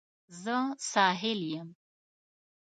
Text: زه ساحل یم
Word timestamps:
زه 0.41 0.57
ساحل 0.91 1.39
یم 1.55 1.69